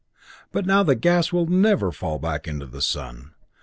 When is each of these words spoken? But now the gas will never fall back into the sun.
But 0.51 0.65
now 0.65 0.81
the 0.81 0.95
gas 0.95 1.31
will 1.31 1.45
never 1.45 1.91
fall 1.91 2.17
back 2.17 2.47
into 2.47 2.65
the 2.65 2.81
sun. 2.81 3.35